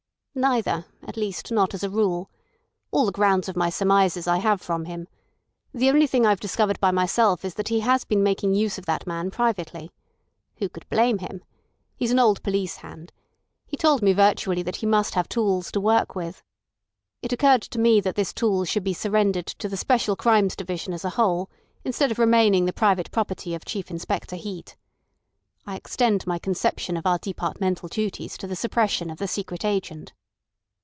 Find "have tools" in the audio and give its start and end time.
15.15-15.69